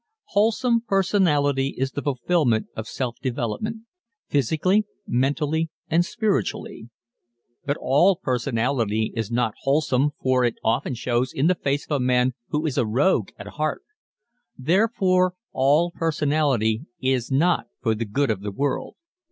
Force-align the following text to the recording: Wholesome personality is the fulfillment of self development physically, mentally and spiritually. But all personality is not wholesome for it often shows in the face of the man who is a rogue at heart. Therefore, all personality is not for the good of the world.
Wholesome 0.29 0.81
personality 0.87 1.75
is 1.77 1.91
the 1.91 2.01
fulfillment 2.01 2.69
of 2.75 2.87
self 2.87 3.17
development 3.21 3.83
physically, 4.29 4.87
mentally 5.05 5.69
and 5.89 6.03
spiritually. 6.03 6.89
But 7.65 7.77
all 7.79 8.15
personality 8.15 9.13
is 9.15 9.29
not 9.29 9.53
wholesome 9.61 10.13
for 10.19 10.43
it 10.43 10.55
often 10.63 10.95
shows 10.95 11.31
in 11.31 11.45
the 11.45 11.53
face 11.53 11.83
of 11.85 11.89
the 11.89 11.99
man 11.99 12.33
who 12.49 12.65
is 12.65 12.79
a 12.79 12.85
rogue 12.87 13.29
at 13.37 13.45
heart. 13.45 13.83
Therefore, 14.57 15.35
all 15.51 15.91
personality 15.91 16.87
is 16.99 17.29
not 17.29 17.67
for 17.79 17.93
the 17.93 18.05
good 18.05 18.31
of 18.31 18.41
the 18.41 18.51
world. 18.51 18.95